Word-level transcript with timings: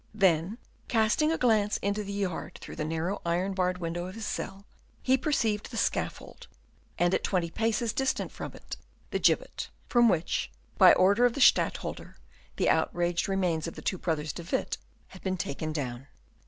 Then, 0.15 0.57
casting 0.87 1.31
a 1.31 1.37
glance 1.37 1.77
into 1.77 2.03
the 2.03 2.11
yard 2.11 2.57
through 2.59 2.75
the 2.77 2.83
narrow 2.83 3.21
iron 3.23 3.53
barred 3.53 3.77
window 3.77 4.07
of 4.07 4.15
his 4.15 4.25
cell, 4.25 4.65
he 5.03 5.15
perceived 5.15 5.69
the 5.69 5.77
scaffold, 5.77 6.47
and, 6.97 7.13
at 7.13 7.23
twenty 7.23 7.51
paces 7.51 7.93
distant 7.93 8.31
from 8.31 8.53
it, 8.53 8.77
the 9.11 9.19
gibbet, 9.19 9.69
from 9.87 10.09
which, 10.09 10.49
by 10.79 10.91
order 10.93 11.23
of 11.27 11.33
the 11.33 11.39
Stadtholder, 11.39 12.17
the 12.55 12.67
outraged 12.67 13.29
remains 13.29 13.67
of 13.67 13.75
the 13.75 13.83
two 13.83 13.99
brothers 13.99 14.33
De 14.33 14.41
Witt 14.41 14.79
had 15.09 15.21
been 15.21 15.37
taken 15.37 15.71
down. 15.71 16.07